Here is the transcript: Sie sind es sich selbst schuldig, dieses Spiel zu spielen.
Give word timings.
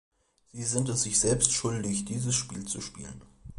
Sie 0.51 0.63
sind 0.63 0.89
es 0.89 1.03
sich 1.03 1.19
selbst 1.19 1.53
schuldig, 1.53 2.05
dieses 2.05 2.33
Spiel 2.33 2.65
zu 2.65 2.81
spielen. 2.81 3.21